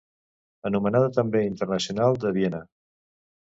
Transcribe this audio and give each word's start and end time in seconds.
Anomenada 0.69 1.11
també 1.17 1.41
Internacional 1.49 2.19
de 2.25 2.33
Viena. 2.39 2.63